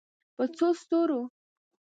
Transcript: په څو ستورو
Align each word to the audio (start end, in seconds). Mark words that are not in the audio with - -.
په 0.37 0.43
څو 0.55 0.67
ستورو 0.81 1.21